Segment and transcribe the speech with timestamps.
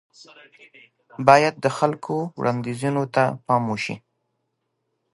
[1.27, 3.95] بايد د خلکو وړانديزونو ته پام وشي.